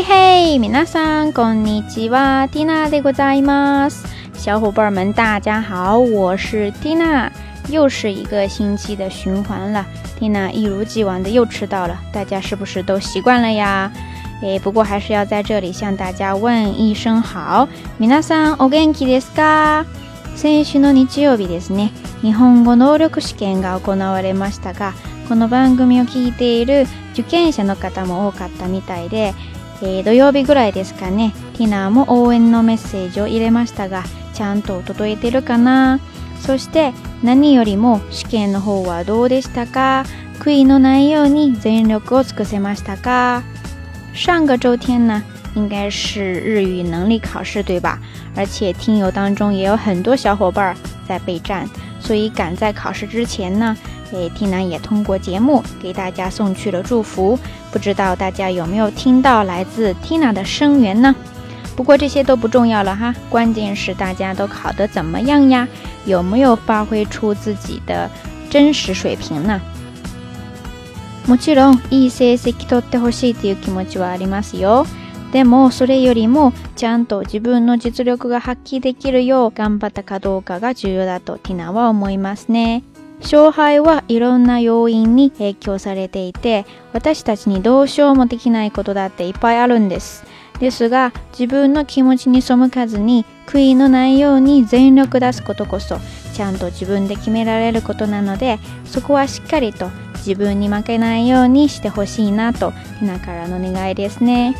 [0.00, 4.06] 嘿嘿，皆さんこんにちは，Tina でございます。
[4.38, 7.28] 小伙伴们，大家好，我是 Tina。
[7.68, 9.84] 又是一个星期的循环了
[10.16, 13.90] ，Tina 一如既往的又迟到了，大家是不是都习惯了呀？
[14.42, 17.66] 诶，不过还是要在这里向大家问一声好，
[17.98, 19.84] 皆さんお元気ですか？
[20.36, 21.90] 先週の日曜日ですね、
[22.22, 24.92] 日本語能力試験が行われましたが、
[25.28, 29.34] この番組を聞いている受験者の方も多かったみたいで、
[29.80, 34.02] えー、土曜日ぐらいですかねティナーも応援のメッセージを入れましたが
[34.34, 36.00] ちゃんと届いてるかな
[36.40, 40.04] そして何よりも試験の方はどうでしたか
[40.40, 43.42] 悔いのないように全力を尽くせましたか
[44.14, 45.22] 上个周天呢
[45.56, 47.98] 应该是日语能力考试对吧？
[48.36, 50.76] 而且听友当中也有很多小伙伴
[51.08, 53.76] 在备战，所以赶在考试之前呢，
[54.10, 57.38] 给 Tina 也通过节目给大家送去了祝福，
[57.70, 61.14] 不知道大家有没有听到来自 Tina 的声援呢？
[61.76, 65.66] 不过这些都不重要了哈，关键是大家都考得怎么样呀？
[66.06, 68.10] 有没有发挥出自己的
[68.50, 69.60] 真实水平呢？
[71.26, 74.86] もちろんい成績取ってしいという気持ちはありますよ。
[75.30, 82.82] でもそれよりもちゃんと自分の実力が発揮できるよう頑張ったかどうかが重要だとは思いますね。
[83.20, 90.24] 勝敗はいろんな要因に影響されていて私たちにどうしようもできないことだっていっぱいあるんです
[90.60, 95.98] ですが自分の気持ちに背かずに悔いのないように全力出すことこそ
[96.34, 99.88] ちゃんと自分で決められることなのでそこはしっかりと
[100.26, 104.54] 自分に負けないようにしてほしいなとひなからの願いですね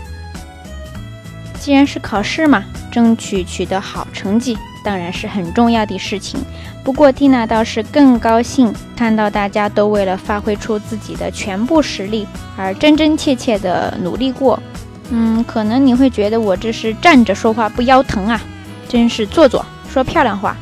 [1.56, 2.60] 既然是考试嘛
[2.92, 4.56] 争取取得好成绩
[4.88, 6.41] 当然是很重要的事情，
[6.82, 12.26] 不过蒂娜倒是更高兴看到大家都为了发挥出自己的全部实力
[12.56, 14.59] 而真真切切的努力过。
[15.10, 18.41] 嗯，可能你会觉得我这是站着说话不腰疼啊，
[18.88, 19.62] 真是做作，
[19.93, 20.56] 说漂亮话。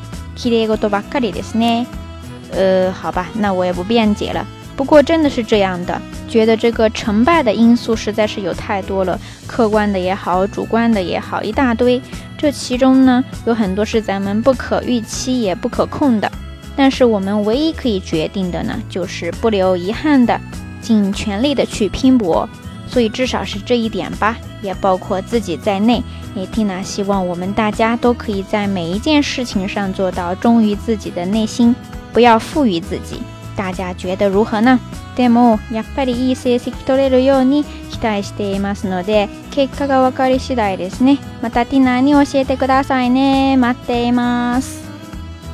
[2.53, 4.45] 呃，好吧，那我也不辩解了。
[4.77, 12.01] 不过真的是这样的，觉得这个成败的因素实在是有太多了，客观的也好，主观的也好，一大堆。
[12.37, 16.31] 这其中呢，有很多是咱们不可预期也不可控的。
[16.77, 20.39] 但是我们唯一可以决定的呢，就是不留遗憾的，
[20.83, 22.47] 尽全力的去拼搏。
[22.87, 26.03] 所以至少是这一点吧，也包括自己在内。
[26.37, 31.75] 也蒂娜希望我们大家都可以在每一件事情上做到忠于自己的内心，
[32.13, 33.17] 不要负于自己。
[33.57, 34.79] 大家觉得如何呢
[35.17, 41.19] でも、やっぱりいい成績取れるように期待していますので、結果が分かり次第ですね。
[41.41, 43.57] またティナーに教えてくださいね。
[43.57, 44.85] 待っています。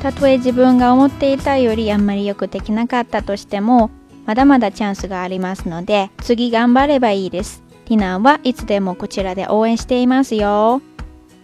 [0.03, 3.91] たとえ自分が思っていたよりあんまりよくできなかったとしても、
[4.27, 7.63] まだまだチャンスがありますので、次頑張ればいいです。
[7.85, 10.83] ティナーはいつでもこちらで応援していますよ。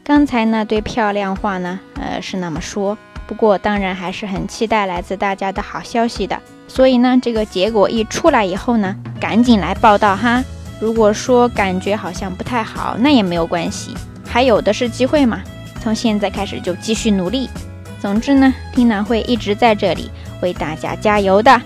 [0.05, 2.99] 刚才那对漂亮话呢，呃，是那么说。
[3.29, 6.37] 不过，当然还是很期待来自大家的好消息的。
[6.67, 10.43] 所以呢，这个结果一出来以后呢，赶紧来报道哈。
[10.81, 13.95] 如果说感觉好像不太好，那也没有关系，
[14.27, 15.43] 还有的是机会嘛。
[15.83, 17.51] 从现在开始就继续努力。
[18.01, 20.11] 总之呢，听南会一直在这里
[20.41, 21.61] 为大家加油的。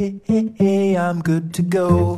[0.00, 2.14] hey, hey, hey, I'm good to go.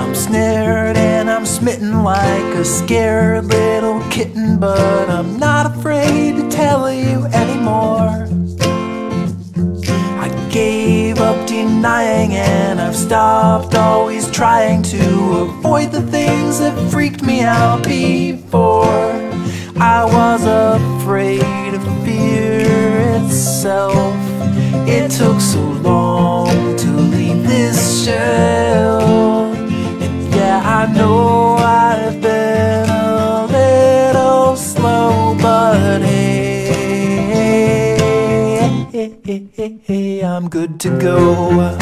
[0.00, 6.50] I'm snared and I'm smitten like a scared little kitten, but I'm not afraid to
[6.50, 8.28] tell you anymore.
[10.24, 15.06] I gave up denying and I've stopped always trying to
[15.46, 18.92] avoid the things that freaked me out before.
[19.80, 22.81] I was afraid of fear
[23.62, 24.14] myself.
[24.88, 29.52] It took so long to leave this shell.
[29.52, 36.72] And yeah, I know I've been a little slow, but hey,
[38.90, 41.72] hey, hey, hey I'm good to go.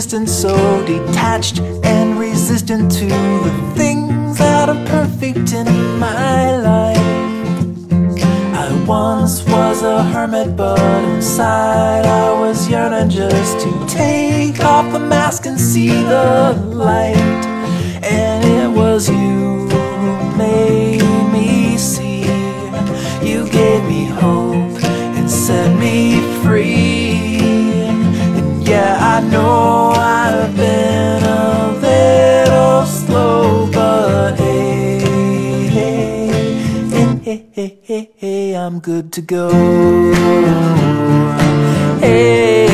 [0.00, 0.54] so
[0.86, 5.66] detached and resistant to the things that are perfect in
[5.98, 8.16] my life.
[8.54, 10.78] I once was a hermit, but
[11.12, 17.16] inside I was yearning just to take off the mask and see the light.
[18.04, 19.57] And it was you.
[29.18, 35.00] I know I've been a little slow, but hey,
[35.68, 39.48] hey, hey, hey, hey, hey I'm good to go.
[41.98, 42.67] Hey.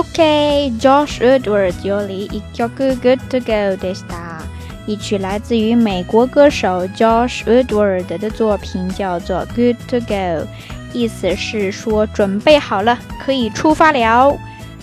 [0.00, 4.42] OK, Josh Woodward より一曲 Good to Go でした。
[4.86, 10.46] 一曲来自于美国歌手 Josh Woodward 的作品，叫做 Good to Go，
[10.92, 14.38] 意思是说准备好了，可以出发了。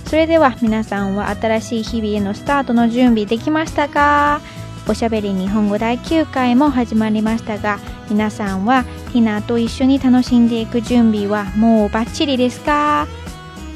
[0.07, 4.41] それでは皆さんは新しい日々へのスタートの準備できましたか
[4.87, 7.79] おしゃべり日本語第9回も始まりましたが
[8.09, 8.83] 皆さんは
[9.13, 13.07] ティナと一緒に楽しんでいく準備はもうバッチリですか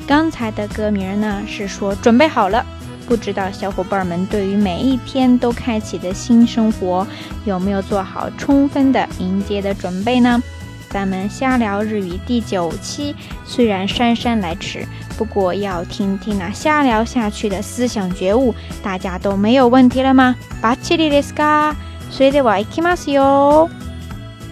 [0.08, 1.44] 刚才的歌名呢？
[1.46, 2.66] 是说准备好了。
[3.06, 7.06] 不知道小伙伴们对于每一天都开启的新生活，
[7.46, 10.42] 有没有做好充分的迎接的准备呢？
[10.90, 13.14] 咱们瞎聊日语第九期
[13.46, 14.86] 虽然姗姗来迟，
[15.18, 20.34] 不过要听听啊，瞎聊下去的思想觉悟，大家都没有问题了吗？
[20.62, 21.74] バッチリですか？
[22.10, 23.70] それでは行きますよ。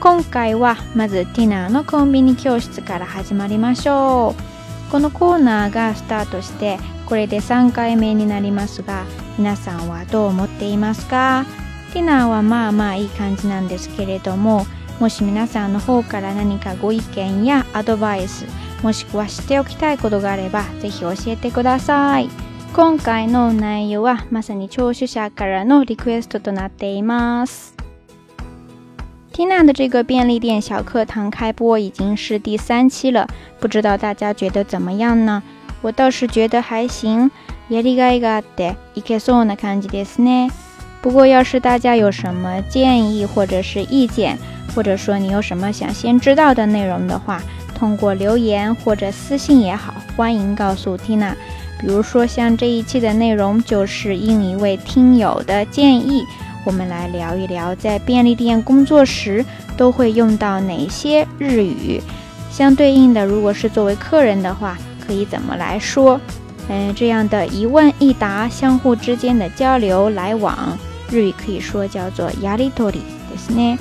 [0.02, 4.55] 今回はまずティナのコンビニ教室から始まりましょう。
[4.92, 9.06] このコーナーがスタートしてこれで3回目になりますが
[9.38, 11.46] 皆さんはどう思っていますか
[11.94, 14.66] ティナーはまあまあいい感じなんですけれども
[15.00, 18.46] もし皆さんの方から何かご意見やアドバイス
[18.84, 22.30] もしくは知っておきたいことがあればぜひ教えてください
[22.74, 27.75] 今回の内容はまさに聴取者からのリクエストとなっています
[29.36, 33.28] 缇娜的这个便利店小课堂开播已经是第三期了，
[33.60, 35.44] 不知道大家觉得怎么样呢？
[35.82, 37.30] 我倒是觉得还行。
[41.02, 44.38] 不过要是大家有什么建议或者是意见，
[44.74, 47.42] 或者说你有什么想先知道的内容的话，
[47.78, 51.36] 通过留言或者私信也好，欢迎告诉缇娜。
[51.82, 56.24] 比如说像这一期的内容，就是应一位听友的建议。
[56.66, 59.46] 我们来聊一聊在便利店工作时
[59.78, 62.02] 都会用到哪些日语。
[62.52, 66.20] 相对应的，如果是作为客人的话，可以怎么来说？
[66.68, 70.76] 嗯、这样的一问一答，相互之间的交流来往，
[71.12, 72.98] 日语可以说叫做やりとり
[73.32, 73.78] ですね。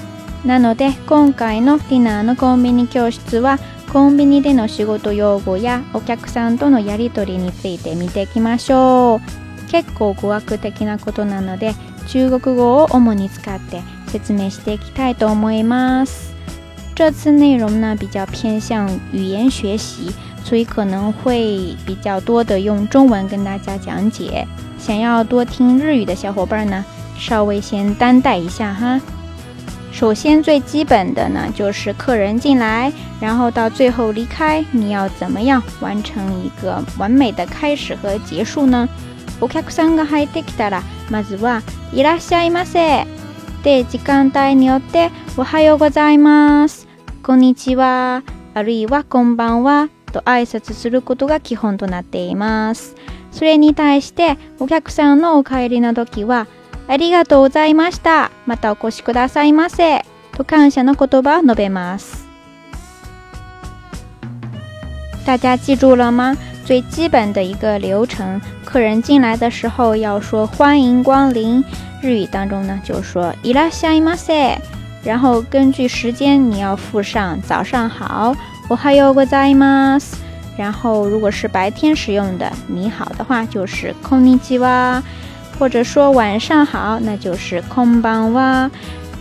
[0.47, 3.59] なので、今回のディナーのコンビニ教室は、
[3.91, 9.21] コンビニでの仕事用語やお客さんとのやりとりについて見ていきましょう。
[9.71, 11.73] 結構語学的なことなので、
[12.07, 16.33] 中国語を主に使って説明していきたいと思います。
[16.95, 20.13] 这次内容呢比较偏向语言学习，
[20.45, 24.47] 所以可能会比较多的用中文跟大家讲解。
[24.79, 26.85] 想要多听日语的小伙伴呢，
[27.19, 29.01] 稍微先担待一下哈。
[29.91, 38.89] 首先最基本的呢，就是客人进来，然后到最后离开，你要怎么样完成一个完美的开始和结束呢？
[39.45, 41.61] お客さんが入ってきたらまずは
[41.93, 43.05] 「いらっしゃいませ」
[43.63, 46.89] で時間帯によって「おはようございます」
[47.23, 48.23] 「こんにちは」
[48.55, 52.95] あるいは「こんばんは」と挨拶することが基本となっています
[53.33, 56.47] それに対してお客さんのお帰りの時は
[56.89, 62.27] 「ありがとうございました」「またお越しくださいませ」と感謝の言葉を述べます
[65.27, 66.35] 大家记住了吗？
[66.65, 71.63] 最基本的一个流程，客人进来的时候要说欢迎光临，
[72.01, 74.57] 日语当中呢就说いらっしゃいませ”。
[75.05, 78.35] 然后根据时间你要附上早上好，
[78.71, 80.15] おはようございます。
[80.57, 85.03] 然后如果是白天使用的，你好的话就是こんにちは，
[85.59, 88.71] 或者说晚上好那就是こんばんは”。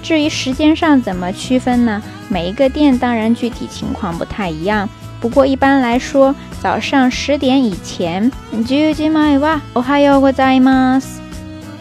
[0.02, 2.02] 至于时间上怎么区分呢？
[2.30, 4.88] 每一个店当然具体情况不太一样。
[5.24, 8.30] 不过一般来说，早上十点以前，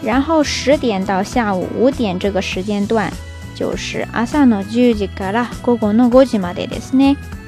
[0.01, 3.11] 然后十点到下午五点这个时间段，
[3.53, 4.07] 就是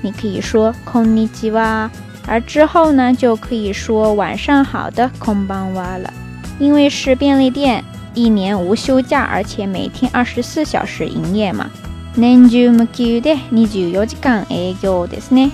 [0.04, 1.90] 你可以说“こんにちは”，
[2.28, 6.12] 而之后呢，就可以说“晚上好”的“こんばんは”了。
[6.60, 7.82] 因为是便利店，
[8.14, 11.68] 一年无休假，而且每天二十四小时营业嘛，
[12.16, 15.52] 年中無休で二十四時間営業ですね。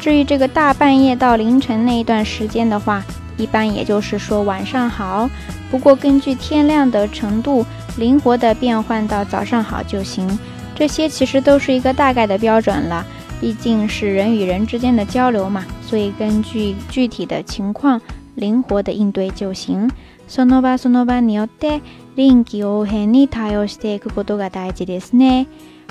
[0.00, 3.04] 至于这个大半夜到凌晨那一段时间的话，
[3.36, 5.28] 一般也就是说晚上好。
[5.70, 7.66] 不过根据天亮的程度，
[7.98, 10.26] 灵活的变换到早上好就行。
[10.74, 13.04] 这些其实都是一个大概的标准了，
[13.42, 18.00] 毕竟是人与人之间的交流嘛，所以根据具体的情况
[18.34, 19.86] 灵活的应对就行。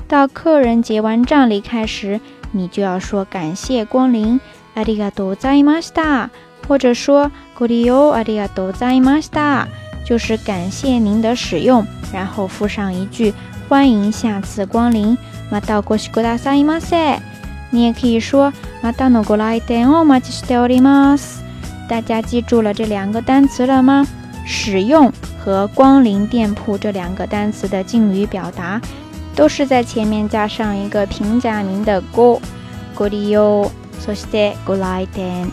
[0.10, 2.20] 到客人结完账离开时，
[2.52, 4.42] 你就要说感谢光临，
[4.76, 6.30] ありがとうございました。
[6.68, 9.68] 或者说，good you，ありがとうございました。
[10.04, 13.36] 就是感谢您的使用，然后附上一句，
[13.70, 15.16] 欢迎下次光临。
[15.52, 17.20] またごくださいませ。
[17.70, 18.52] 你也可以说。
[18.82, 21.44] またのご来店を待ちしております。
[21.90, 24.08] 大家记住了这两个单词了吗？
[24.46, 28.80] 使用和光临店铺这两个单词的敬语表达。
[29.36, 32.42] 都是在前面加上一个平假名的 g o
[32.96, 34.82] g o o d i o s o s e t g o o d
[34.82, 35.48] l i g h t e n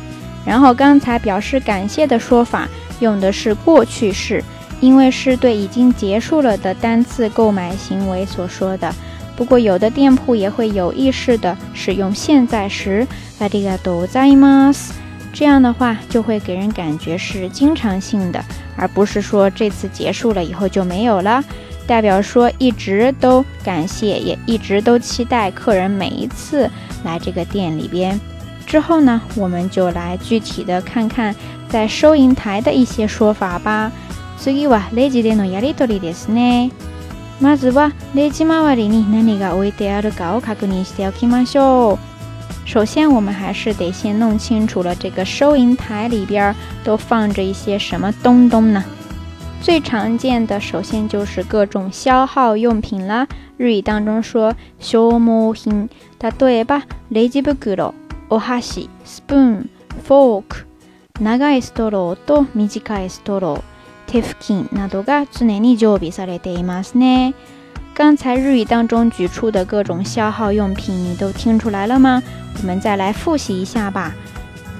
[0.44, 2.68] 然后刚才表示感谢的说法
[3.00, 4.42] 用的是过去式，
[4.80, 8.92] 因为是对已经结束了的单次购买行为所说的。
[9.36, 13.06] 不过有的店铺也会有意识的使用现在时
[13.38, 14.90] ，“vadigadozaimas”，
[15.34, 18.42] 这样的话就会给人感觉是经常性的，
[18.76, 21.44] 而不是说这次结束了以后就没有了。
[21.86, 26.68] 代表说，一直都感谢，也一直都期待客人每一次
[27.04, 28.18] 来这个店里边。
[28.66, 31.34] 之后呢，我们就来具体的看看
[31.68, 33.90] 在收银台的一些说法吧。
[42.68, 46.52] 首先，我们还是得先弄清楚了这个收银台里边
[46.82, 48.82] 都放着一些什么东东呢？
[49.66, 53.26] 最常见的，首先就是各种消耗用品啦。
[53.56, 55.88] 日语当中说，消耗品、
[56.20, 57.92] 例えばレジ袋、
[58.28, 59.68] お箸、スプーン、
[60.06, 60.58] フォーク、
[61.20, 63.62] 長いストローと短いストロー、
[64.06, 67.34] 手付金などが常に常備されていますね。
[67.96, 72.22] 刚才日语当中举出的各种消耗用品，你都听出来了吗？
[72.60, 74.14] 我们再来复习一下吧。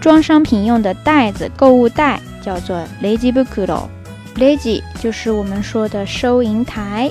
[0.00, 3.90] 装商品用的袋子，购物袋叫做レジ袋。
[4.36, 7.10] lazy 就是我们说的收银台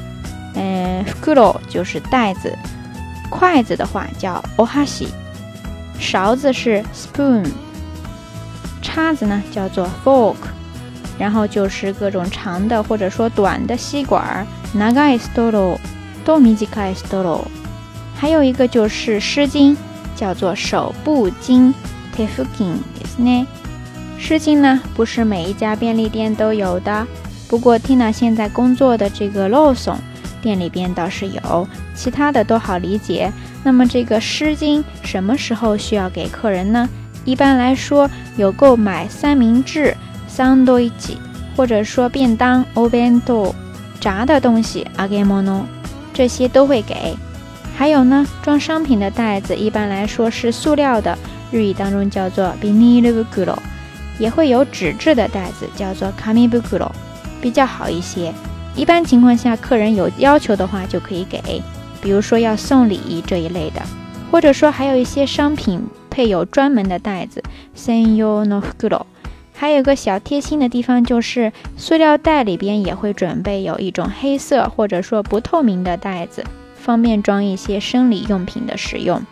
[0.54, 2.56] 呃 fukuro 就是袋子
[3.30, 5.08] 筷子的话叫 ohashi
[6.00, 7.48] 勺子是 spoon
[8.82, 10.36] 叉子呢叫做 fork
[11.18, 15.80] 然后就是各种长的或者说短的吸管 nagai s t o r u
[16.24, 17.48] 多米吉 cai s t o r o
[18.16, 19.76] 还有一个就是湿巾
[20.16, 21.74] 叫做手部巾
[22.16, 23.46] tfukiy e is nair
[24.18, 27.06] 湿巾呢，不是每一家便利店都有的。
[27.48, 29.98] 不过 Tina 现在工作的这个 Lawson
[30.42, 33.32] 店里边倒是有，其他的都好理解。
[33.64, 36.88] 那么这个湿巾什么时候需要给客人呢？
[37.26, 39.96] 一般来说，有购买三明治
[40.34, 41.18] （sandwich）
[41.56, 43.56] 或者说便当 （bento） o
[44.00, 45.66] 炸的东西 a g a m o n o
[46.14, 47.16] 这些都会给。
[47.78, 51.18] 还有呢，装商品的袋子一般来说是塑料的，
[51.52, 53.60] 日语当中叫做 b i n i l u g u r o
[54.18, 56.90] 也会有纸质的袋子，叫做 kami bukuro，
[57.42, 58.34] 比较好一些。
[58.76, 61.42] 一般情况下，客人有要求的话就可以给，
[62.02, 63.82] 比如说要送礼这一类的，
[64.32, 67.42] 或者说还有一些商品配有专门的袋子
[67.74, 69.02] s e n y o r no bukuro。
[69.58, 76.44] 还有个小贴心的地方，就是塑料袋里边也会准备有一种黑色或者说不透明的袋子，
[76.76, 79.24] 方便装一些生理用品的使用。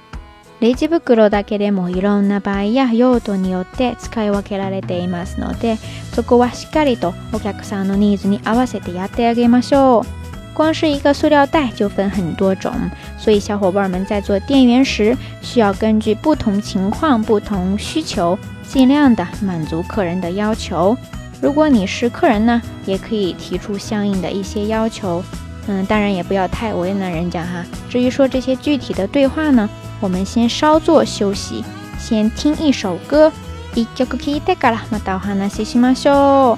[0.64, 5.76] レジ袋だけでもいろんな場合や用途によって使い分けられていますので、
[6.16, 10.54] そこはしっかりとお客さんのニーズに合わせてやってあげましょう。
[10.54, 12.72] 光是一个塑料袋就分很多种，
[13.18, 20.96] 所以小伙伴们在做店员时，需要根据不同情况、不同需求，尽量的满足客人的要求。
[21.42, 25.22] 如果你是客人呢，也可以提出相应的一些要求。
[25.68, 27.66] 嗯，当然也不要太为难人家哈。
[27.90, 29.70] 至于说这些具体的对话呢？
[30.04, 31.64] 我们先稍作休息，
[31.98, 33.32] 先听一首歌。
[33.76, 36.56] i k i g a からま a お話 a し a しょ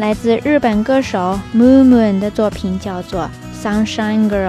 [0.00, 1.16] 来自日本歌手
[1.54, 3.30] Moon 的作品叫做
[3.86, 4.48] 《Sunshine Girl》，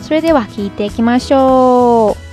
[0.00, 2.27] 所いていきましょう。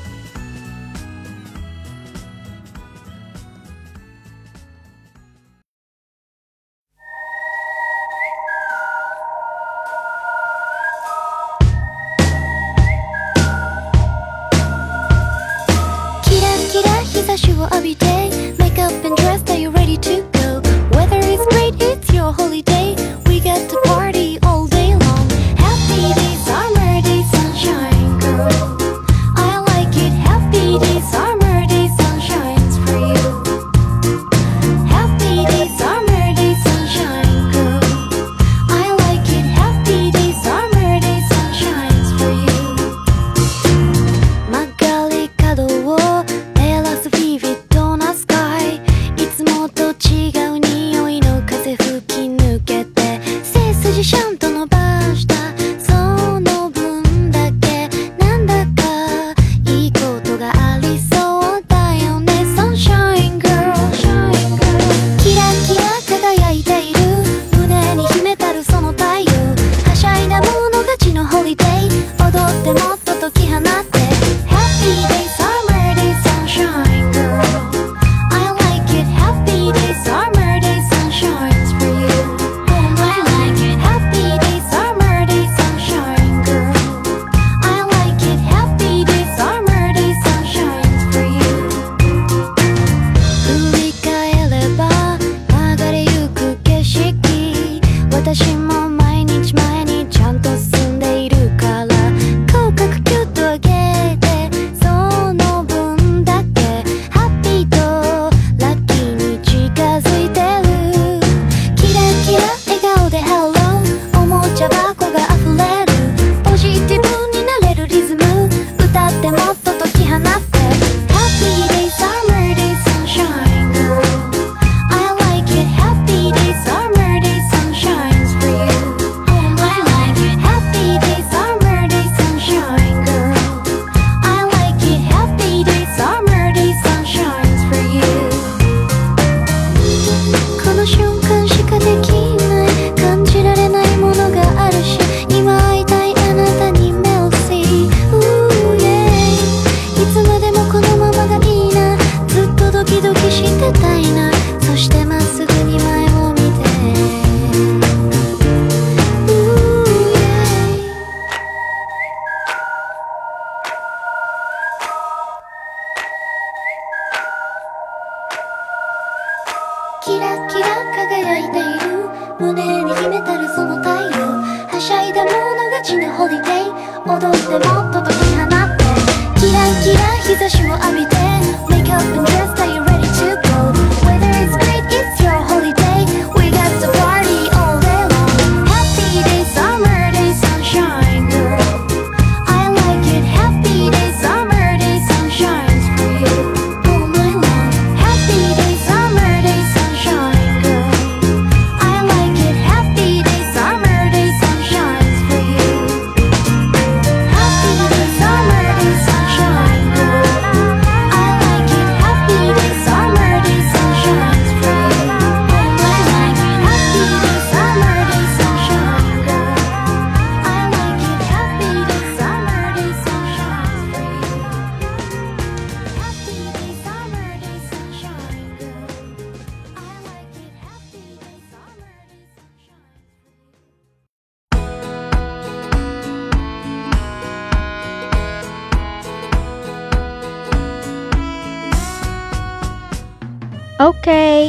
[16.76, 20.62] キラ日差しを浴びて Make up and dress, are you ready to go?
[20.92, 22.65] Weather is great, it's your holy.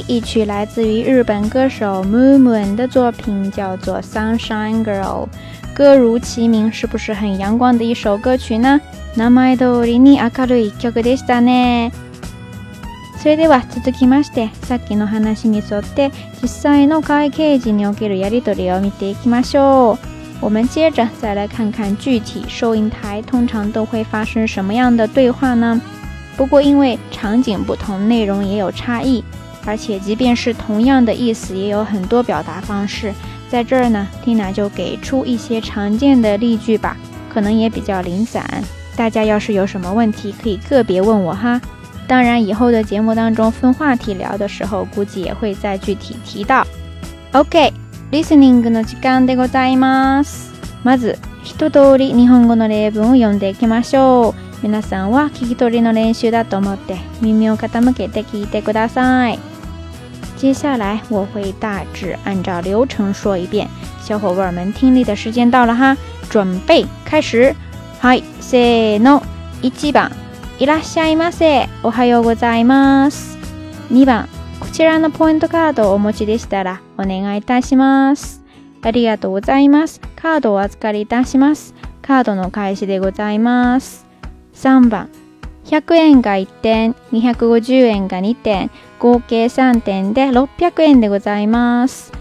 [0.08, 5.00] 一曲来自于日本歌手 Moon 的作品，叫做《Sunshine Girl》。
[5.74, 8.80] 歌如其名，是不是很阳光的一首歌曲呢？
[9.16, 11.90] 名前通りに明るい曲でしたね。
[13.20, 19.98] それでは続きまして、さっきの話に沿って実際の会計時に起きるやり取りを見ていきましょう。
[20.40, 25.80] 我们接着再来看看具体收银台通常都会发生什么样的对话呢？
[26.36, 29.24] 不过因为场景不同，内容也有差异。
[29.66, 33.12] 而且，即便是同样的意思，也有很多表达方式。
[33.48, 36.96] 在这儿呢，Tina 就给出一些常见的例句吧，
[37.28, 38.44] 可能也比较零散。
[38.94, 41.60] 大家要是有什么问题，可以个别问我哈。
[42.06, 46.64] 当然，以后的节目当中分话题聊的时候，估计也会再具体提到。
[47.32, 50.48] OK，Listening の時間でございます。
[50.84, 54.34] まず、一通り日本語の例文を読んでいきましょう。
[54.62, 59.38] 皆さんは聞き取りの練習だと思って、耳を傾けて聞いてください。
[60.36, 63.66] 接下来我会大致按照流程说一遍。
[64.02, 65.96] 小伙伴们听力的时间到了哈，
[66.28, 67.54] 准备开始。
[68.00, 69.22] はい、せーの。
[69.62, 70.12] 1番、
[70.58, 71.66] いらっしゃいませ。
[71.82, 73.38] おはようございます。
[73.90, 74.28] 2番、
[74.60, 78.42] こちらのポイントカードをお持ちでしたらお願いいたします。
[78.82, 80.00] ありがとうございます。
[80.14, 81.74] カードをお預かりいたします。
[82.02, 84.04] カードの開始でございます。
[84.54, 85.08] 3番、
[85.64, 92.12] 100円が1点、250円が2点、合計3点で600円でございます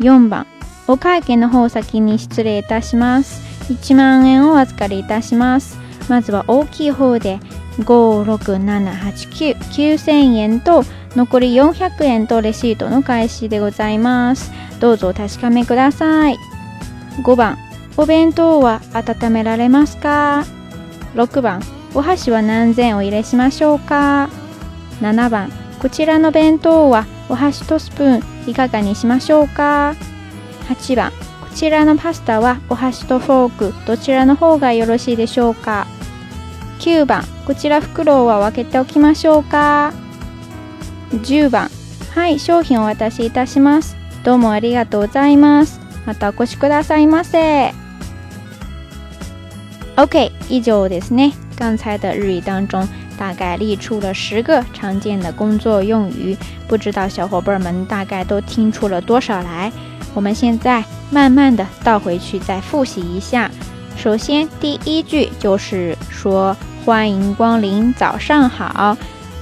[0.00, 0.46] 4番
[0.86, 7.38] お会計の方先に失礼いたします1万円をお預かりいたしますまずは大きい方で
[7.78, 10.82] 567899000円と
[11.16, 16.36] 残り400円とレシートの開始でございますどうぞお確かめください
[17.24, 17.56] 5番
[17.96, 20.44] お弁当は温められますか
[21.14, 21.60] 6番
[21.94, 24.28] お箸は何千を入れしましょうか
[25.00, 29.94] 7番こちらの弁当はお箸とスプーンいかがにしましょうか
[30.70, 35.86] 8番こちらのパスタはお箸とフォークどちらの方がよろしいでしょうか
[36.80, 39.92] 9番こちら袋は分けておきましょうか
[41.10, 41.68] 10番
[42.14, 43.94] はい商品をお渡しいたします
[44.24, 47.74] どうもありがとうございますまたお越しくださいませ
[49.96, 56.36] OK 以上ですね刚才的日语当中大概列出了十个常见的工作用语，
[56.68, 59.72] 不知道小伙伴们大概都听出了多少来？
[60.12, 63.50] 我们现在慢慢的倒回去再复习一下。
[63.96, 68.96] 首先，第一句就是说“欢迎光临，早上好”。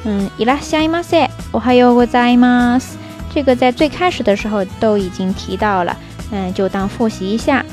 [0.05, 1.29] 嗯，らっしゃいませ。
[1.53, 2.95] おはようございます。
[3.35, 5.97] 这个在最开始的时候都已经提到了，
[6.33, 7.65] 嗯，就当复习一下。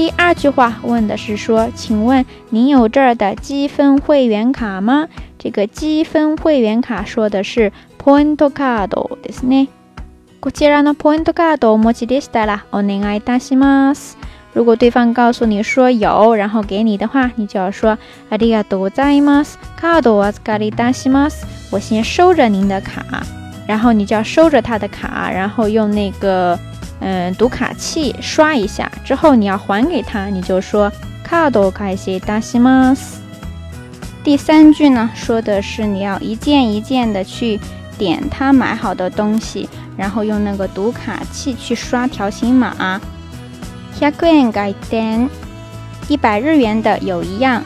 [0.00, 5.06] 第二句话问的是说，请问您有这儿的积分会员卡吗？
[5.38, 7.70] 这个积分会员卡说的是
[8.02, 9.68] point card，对不对？
[10.40, 14.14] こちらのポイントカードお持ちでしたらお願いいたします。
[14.54, 17.98] 如果对方告诉你说有，然后给你的话，你就要说
[18.30, 19.58] ありがとうございます。
[19.78, 21.44] カードは差りいたします。
[21.70, 23.04] 我先收着您的卡，
[23.68, 26.58] 然后你就要收着他的卡，然后用那个。
[27.00, 30.92] 嗯，读卡器刷一下之后，你要还给他，你就说
[31.26, 33.18] “カード返し、いします”。
[34.22, 37.58] 第三句呢，说的是你要一件一件的去
[37.96, 43.00] 点他买好的东西，然后用那个读卡器去刷条形码。
[43.98, 45.28] 百円が一点，
[46.08, 47.62] 一百日元的有一样；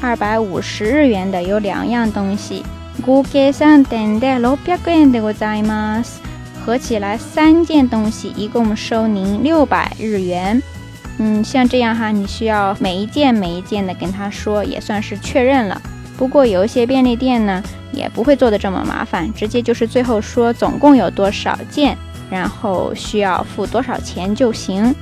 [0.00, 2.64] 二百五十日元的有两样东西。
[3.04, 6.31] 合計三点で六百円でございます。
[6.64, 10.62] 合起来三件东西，一共收您六百日元。
[11.18, 15.80] 嗯，像这样哈，你需要每一件每一件的跟他说，也算是确认了。
[16.16, 17.60] 不过有一些便利店呢，
[17.92, 21.98] 也不会做的这么麻烦，直接就是最后说总共有多少件，
[22.30, 24.94] 然后需要付多少钱就行。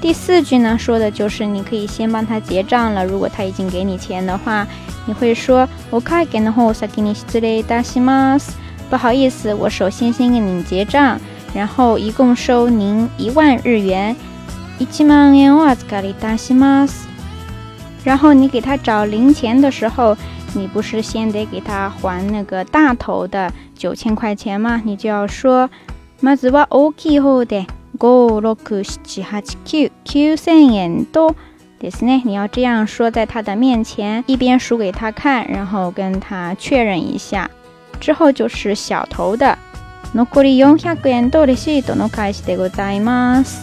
[0.00, 3.04] 第四句呢，说的就是你可以先帮他结账了。
[3.04, 4.66] 如果他已经给你钱的话，
[5.06, 8.50] 你会说：“我开给的话，请你失礼いたします。”
[8.88, 11.20] 不好意思，我首先先给您结账，
[11.52, 14.14] 然后一共收您一万日元。
[18.04, 20.16] 然后你给他找零钱的时候，
[20.54, 24.80] 你不是先得给他还那个大头的九千块钱吗？
[24.84, 25.68] 你就要说，
[26.22, 27.66] まずは大きい方で
[27.98, 28.54] 五六
[29.02, 29.58] 七八九
[30.04, 31.34] 九千円と
[31.80, 32.22] ですね。
[32.24, 37.50] 你要这样说，在他的面前一边数给他看，然后跟他确认一下。
[38.00, 39.56] 之后就是小头的，
[40.12, 41.82] 残りリ用百円ドルです。
[41.82, 43.56] ドノカエでございます。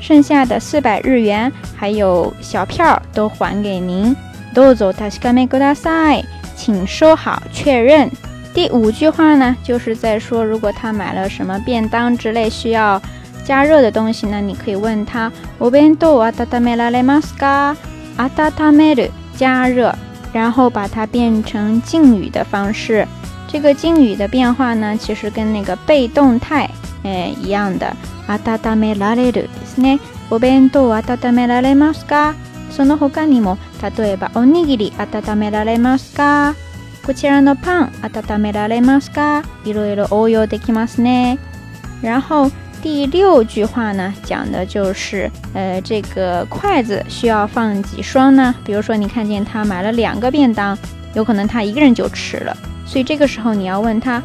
[0.00, 4.14] 剩下的四百日元还有小票都还给您。
[4.54, 6.24] どうぞタシカメださい。
[6.56, 8.10] 请收好，确认。
[8.54, 13.00] 第五句话呢，就是在说，如果他买了什么便当之类需要
[13.44, 17.76] 加热的东西呢，你可以问他、お弁当はためられますか？
[18.16, 18.26] あ
[18.72, 19.94] める加热，
[20.32, 23.06] 然后把它变成敬语的方式。
[23.48, 26.68] 这个敬语的变化呢，其实跟那个被动态，
[27.04, 27.94] 哎一样的。
[28.26, 30.00] あたためられるですね。
[30.30, 32.34] お弁当は温められますか？
[32.70, 36.56] その他にも、例えばおにぎり温められますか？
[37.06, 39.44] こちらのパン温められますか？
[39.64, 41.38] いろいろ応用できますね。
[42.02, 42.50] 然后
[42.82, 48.52] 第六句话呢，讲的就是，呃，这个筷子需要放几双呢？
[48.64, 50.76] 比如说你看见他买了两个便当，
[51.14, 52.56] 有可能他一个人就吃了。
[52.86, 54.22] 所以这个时候你要问他，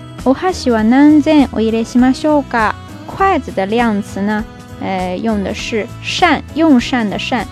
[3.07, 4.43] 筷子的量词呢？
[4.79, 7.45] 呃，用的是“膳”，用膳的“膳”。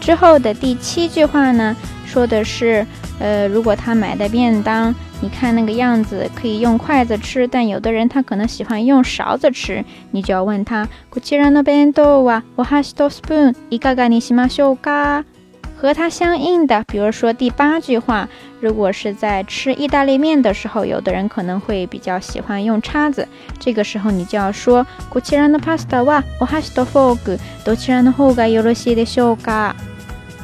[0.00, 2.86] 之后的第七句话呢，说的是，
[3.18, 15.24] 呃，如果他买的便当，你看那个样子可以用筷子吃，但有的人他可能喜欢用勺子吃，你就要问他，こちらの弁当，はお箸とスプーンいかがにしましょうか？
[15.24, 15.35] 你
[15.76, 18.28] 和它相应的，比如说第八句话，
[18.60, 23.28] 如果是在吃意大利面的时候，有的人可能会比较喜欢用叉子，
[23.60, 29.76] 这个时候你就要说，こちらのパスタ c お箸 a n ォークどちらの方 o s ろしいでしょ g a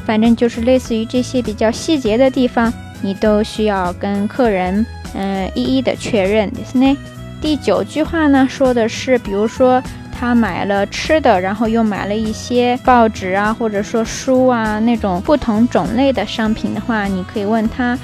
[0.06, 6.96] 反正就是类似于这些比较细节的地方，你都需要跟客人嗯一一的确认，是呢。
[7.40, 9.82] 第九句话呢，说的是比如说。
[10.22, 17.98] 他买了吃的，然后又买了一些报纸啊，或者说书啊，那种不同种类的商品的话，你可以问他。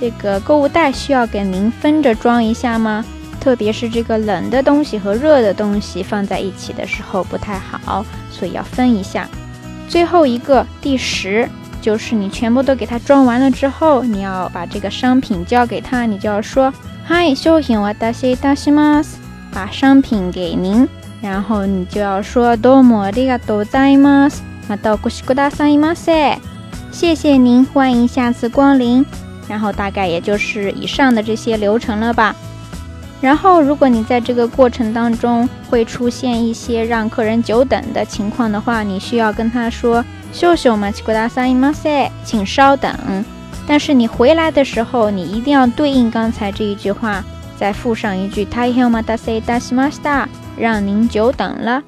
[0.00, 3.04] 这个购物袋需要给您分着装一下吗？
[3.40, 9.28] 特别是这个冷的东西和热的东西放在一起的时候不太好，所以要分一下。
[9.88, 11.46] 最后一个第十，
[11.82, 16.72] 就是你全部都给他装完了之后，你要把这个商品交给他，你就要说。
[17.12, 19.16] 嗨，商品を渡しいたします。
[19.52, 20.88] 把商品给您，
[21.20, 24.44] 然后你就要说どうもありがとうございます。
[24.68, 26.38] またお越しくださいませ。
[26.92, 29.04] 谢谢您，欢迎下次光临。
[29.48, 32.32] 然后大概也就是以上的这些流程了吧。
[33.20, 42.96] 然后如果你在这个过程当中会出现一些让客人久等的情况的话，你需要跟他说秀秀嘛，すくだ三いませ，请稍等。
[43.66, 47.24] 但是你回来的时候，你一定要对应刚才这一句话，
[47.56, 51.82] 再附上一句 t a y 达 e 达西 a d 达”，让您久等了。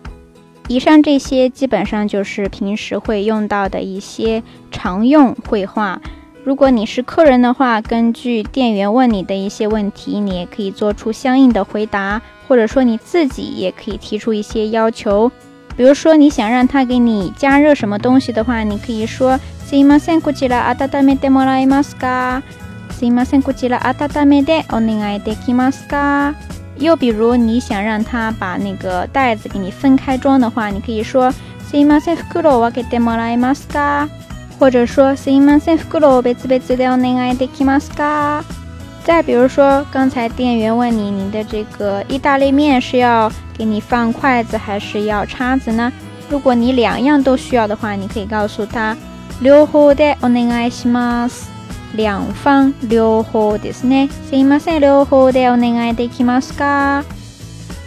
[0.69, 6.01] 以上这些基本上就是平时会用到的一些常用会话。
[6.45, 15.31] 如果你是客人的话，根据店员问你的一些问题，你也可以做出相应的回答，或者说你自己也可以提出一些要求。
[15.77, 19.39] 比如说你想让他给你加热什么东西的话，你可以说。
[19.67, 22.43] すいません、こちら温めてもらえますか？
[22.91, 26.35] すいません、こちら温めでお願いできますか？
[26.79, 31.33] 要是你想让他把那个袋子给你分开装的话，你可以说
[31.71, 34.09] すいません、袋を温めてもらえますか？
[34.59, 38.45] 或者说すいません、袋を別々でお願いできますか？
[39.05, 45.91] 再比如说，刚才店员问你，你的这个意大利面是要给你放筷子还是要叉子呢？
[46.31, 48.97] 如果你两样都需要的话，你可以告诉他。
[49.41, 51.51] 両方でお願いします。
[51.95, 54.09] 両方両方ですね。
[54.29, 57.05] すいません、両方でお願いできますか？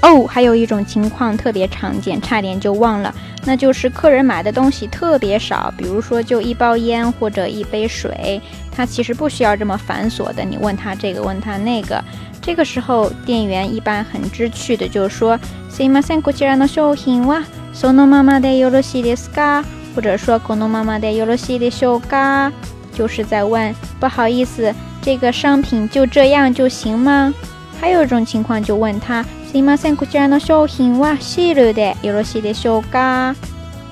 [0.01, 3.13] 哦，还有一种情况特别常见，差点就忘了，
[3.45, 8.39] 那就是客人买的东西特别少，比如说就一包烟或者一杯水，
[8.71, 12.03] 他其实不需要这么繁琐的，你问他这个，问他那个。
[12.39, 15.35] 这个时候，店员一般很知趣的，就是说，
[15.71, 19.63] すいません、こちらの商品はそのままでよろしいですか？
[19.95, 22.51] 或者说，广东妈妈在俄罗斯的小嘎，
[22.93, 27.33] 就是在问不好意思，这个商品就这样就行吗？
[27.79, 33.33] 还有一种情况就问他，西马三国家的小平娃，西路的俄罗斯的小嘎。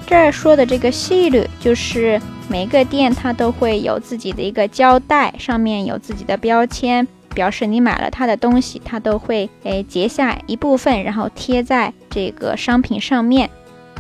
[0.05, 13.49] 这儿说的这个西路，就是每个店它都会有自己的一个胶带，上面有自己的标签，表示你买了他的东西，他都会诶截下一部分，然后贴在这个商品上面。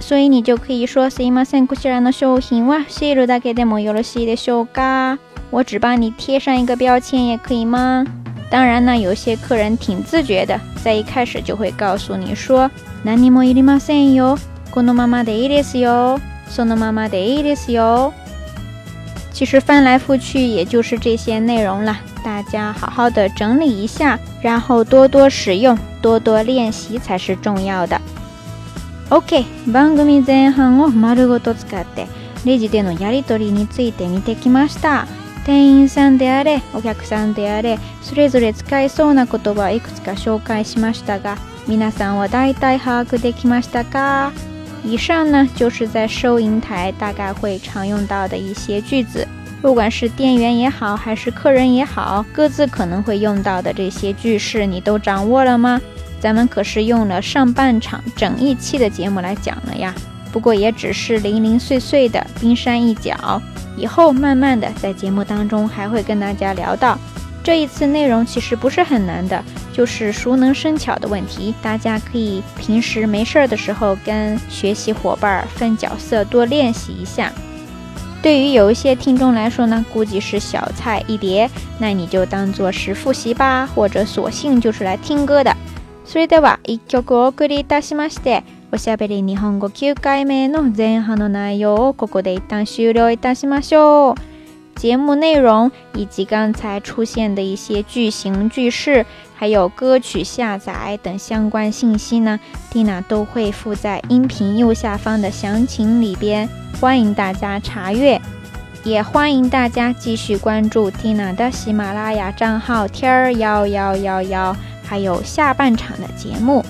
[0.05, 2.83] 所以你就可以说，什么辛苦起来能修行哇？
[2.89, 5.17] 收入大概得没有了，谁得修噶？
[5.49, 8.03] 我只帮你贴上一个标签也可以吗？
[8.51, 12.69] 当然呢，有些客人挺自觉的，在一开始就会告诉你说，
[13.03, 14.37] 哪里没一点嘛生意哟，
[14.71, 17.71] 广东妈妈的 ities 哟，山东妈妈的 i t i s
[19.31, 27.99] 其实翻来覆去也就是这些内容了，大家好好的整理一下，然后多多使用，多多练习才是重要的。
[29.11, 32.07] OK 番組前半を丸ごと使って
[32.45, 35.05] レジでのやり取りについて見てきました
[35.45, 41.37] 店員さんであれお客さんであれそれぞれ使えそうな言葉いくつか紹介しましたが
[41.67, 44.31] 皆さんは大体把握できましたか
[44.85, 49.25] 以上呢就是在收银台大概会常用到的一些句子，
[49.61, 55.79] 不管是店员也好，还是客人也好，各自可能会用到的这些句式，你都掌握了吗？
[56.23, 59.93] 咱们可是用了上半场整一期的节目来讲了呀，
[60.31, 63.41] 不过也只是零零碎碎的冰山一角。
[63.75, 66.97] 以后慢慢的在节目当中还会跟大家聊到。
[67.43, 71.53] 这一次内容其实不是很难的，就是熟能生巧的问题。
[71.61, 77.33] 大家可以平时没事儿的时候跟学习伙伴分角色多练习一下。
[78.21, 85.53] 对于有一些听众来说呢，估计是小菜一碟，那你就当做是复习吧，或者索性就是来听歌的。
[86.05, 94.15] それでは一曲お送りいたしまして、おしゃべり日本語9回目の前半の内容をここで一旦終了いたしましょう。
[94.75, 102.37] 节目内容以及刚才出现的一些句型、句式，还有歌曲下载等相关信息呢，
[102.69, 106.49] 蒂娜都会附在音频右下方的详情里边，
[106.81, 108.19] 欢迎大家查阅，
[108.83, 114.53] 也欢迎大家继续关注蒂娜的喜马拉雅账号“天儿幺幺幺幺”。
[114.85, 116.63] 还有下半场的节目。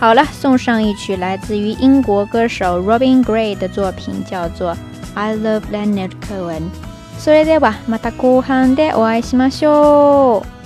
[0.00, 4.72] 好了，送上一曲来自于英国歌手 Robin Gray 的作品，叫做
[5.14, 6.58] 《I Love Leonard Cohen》。
[7.18, 10.61] それでは、また後半でお会いしましょう。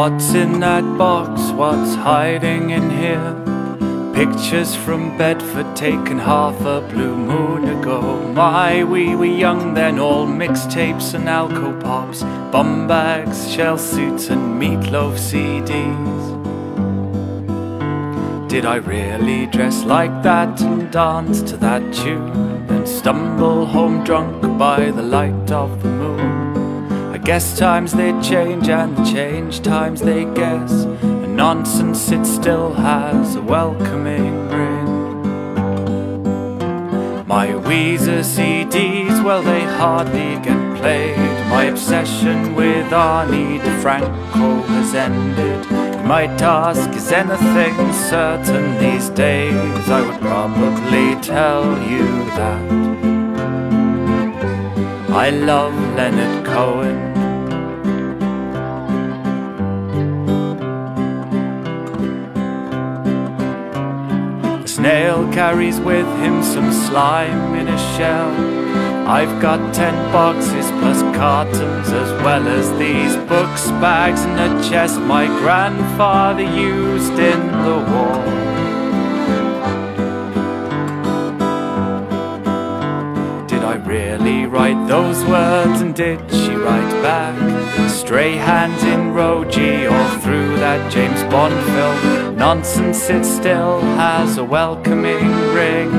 [0.00, 1.50] What's in that box?
[1.50, 3.34] What's hiding in here?
[4.14, 8.16] Pictures from Bedford taken half a blue moon ago.
[8.32, 12.20] My, we were young then, all mixtapes and alcopops,
[12.52, 16.20] bum bags, shell suits, and meatloaf CDs.
[18.48, 22.68] Did I really dress like that and dance to that tune?
[22.68, 26.57] Then stumble home drunk by the light of the moon?
[27.28, 30.72] Guess times they change and change times they guess.
[31.02, 35.08] And nonsense it still has a welcoming ring.
[37.28, 41.18] My Weezer CDs, well, they hardly get played.
[41.50, 45.66] My obsession with Arnie DeFranco has ended.
[45.66, 49.90] You my task is anything certain these days.
[49.90, 51.62] I would probably tell
[51.92, 52.72] you that.
[55.10, 57.16] I love Leonard Cohen.
[64.78, 68.30] snail carries with him some slime in a shell.
[69.08, 75.00] I've got ten boxes plus cartons as well as these books, bags, and a chest
[75.00, 78.57] my grandfather used in the war.
[84.28, 87.34] Sally write those words and did she write back?
[87.90, 92.36] Stray hands in Roji all through that James Bond film.
[92.36, 95.28] Nonsense it still has a welcoming
[95.58, 95.90] ring.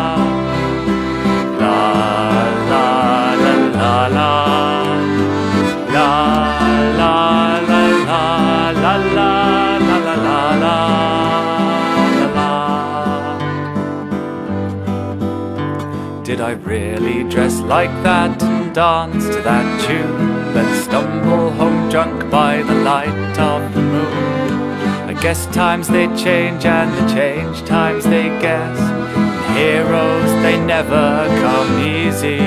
[16.37, 20.53] Did I really dress like that and dance to that tune?
[20.53, 24.53] Then stumble home drunk by the light of the moon.
[25.09, 28.79] I guess times they change and the change times they guess.
[28.79, 32.41] And heroes they never come easy.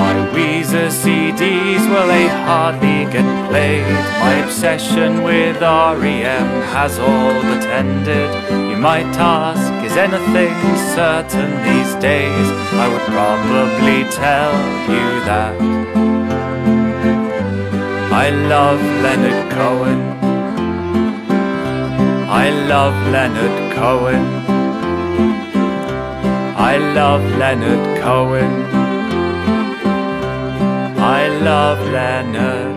[0.00, 3.82] My Weezer CDs, well they hardly get played.
[4.20, 8.30] My obsession with REM has all but ended.
[8.70, 10.60] You might ask is anything
[10.96, 12.46] certain these days,
[12.84, 14.54] I would probably tell
[14.94, 15.54] you that.
[18.12, 20.00] I love Leonard Cohen.
[22.44, 24.26] I love Leonard Cohen.
[26.72, 28.52] I love Leonard Cohen.
[31.12, 31.20] I
[31.50, 32.67] love Leonard.